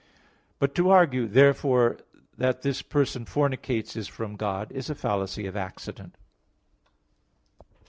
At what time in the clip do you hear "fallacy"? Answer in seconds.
4.95-5.45